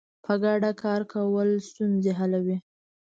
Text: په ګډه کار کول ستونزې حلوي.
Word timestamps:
په 0.25 0.33
ګډه 0.43 0.71
کار 0.83 1.01
کول 1.13 1.49
ستونزې 1.69 2.11
حلوي. 2.19 2.57